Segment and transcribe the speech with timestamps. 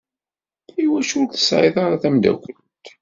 [0.83, 2.85] Iwacu ur tesɛiḍ ara tamdakelt?